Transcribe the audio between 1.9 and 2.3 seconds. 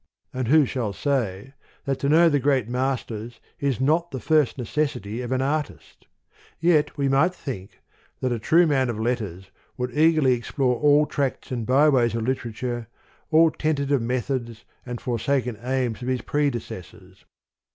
to know